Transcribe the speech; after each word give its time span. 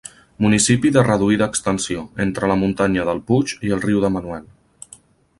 Municipi 0.43 0.91
de 0.93 1.01
reduïda 1.07 1.47
extensió, 1.51 2.05
entre 2.25 2.49
la 2.51 2.55
muntanya 2.61 3.05
del 3.09 3.21
Puig 3.27 3.53
i 3.69 3.75
el 3.77 3.83
riu 3.85 4.01
de 4.07 4.11
Manuel. 4.15 4.49